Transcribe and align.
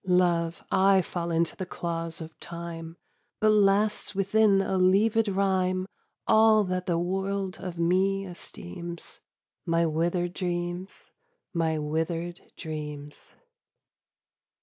Love! 0.07 0.63
I 0.71 1.03
fall 1.03 1.29
into 1.29 1.55
the 1.55 1.65
claws 1.67 2.21
of 2.21 2.39
Time: 2.39 2.97
But 3.39 3.51
lasts 3.51 4.15
within 4.15 4.59
a 4.59 4.75
leavèd 4.79 5.35
rhyme 5.35 5.85
All 6.25 6.63
that 6.63 6.87
the 6.87 6.97
world 6.97 7.59
of 7.59 7.77
me 7.77 8.25
esteems 8.25 9.19
My 9.63 9.85
withered 9.85 10.33
dreams, 10.33 11.11
my 11.53 11.77
withered 11.77 12.41
dreams. 12.57 13.35